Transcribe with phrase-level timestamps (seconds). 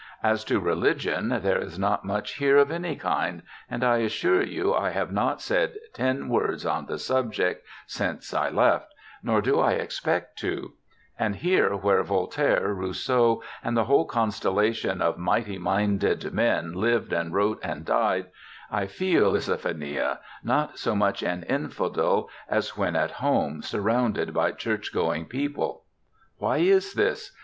[0.23, 4.73] As to religion, there is not much here of any kind, and I assure you
[4.73, 9.59] I have not said ten words on the sub ject since I left, nor do
[9.59, 10.73] I expect to;
[11.19, 17.31] and here, where Voltaire, Rousseau, and the whole constellation of mighty minded men lived and
[17.31, 18.25] wrote and died,
[18.71, 20.17] I feel— Isaphaena—
[20.53, 25.83] not so much an infidel as when at home surrounded by church going people.
[26.39, 27.37] Why is this